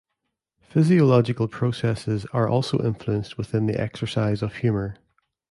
Physiological 0.61 1.47
processes 1.47 2.25
are 2.33 2.47
also 2.47 2.79
influenced 2.83 3.37
within 3.37 3.67
the 3.67 3.79
exercise 3.79 4.41
of 4.41 4.55
humor. 4.55 4.95